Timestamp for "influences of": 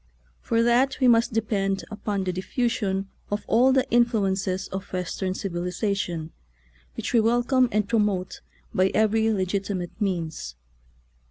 3.91-4.91